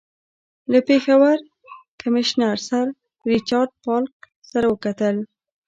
[0.71, 1.37] له پېښور
[2.01, 2.85] کمیشنر سر
[3.31, 4.13] ریچارډ پالک
[4.51, 5.15] سره وکتل.